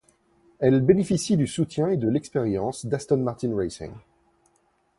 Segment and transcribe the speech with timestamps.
[0.57, 3.91] Elle bénéficie du soutien et de l'expérience d'Aston Martin Racing.